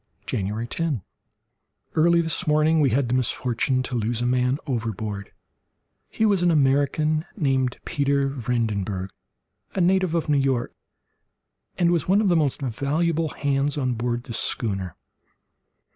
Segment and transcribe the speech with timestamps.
[0.25, 5.31] January 10.—Early this morning we had the misfortune to lose a man overboard.
[6.09, 9.11] He was an American named Peter Vredenburgh,
[9.75, 10.73] a native of New York,
[11.77, 14.95] and was one of the most valuable hands on board the schooner.